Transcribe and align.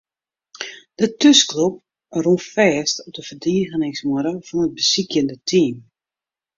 De 0.97 1.07
thúsklup 1.19 1.75
rûn 2.23 2.39
fêst 2.53 2.95
op 3.05 3.11
de 3.15 3.21
ferdigeningsmuorre 3.29 4.33
fan 4.47 4.65
it 4.67 4.75
besykjende 4.77 5.35
team. 5.49 5.75